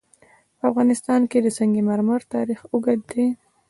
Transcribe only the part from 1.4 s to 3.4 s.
د سنگ مرمر تاریخ اوږد دی.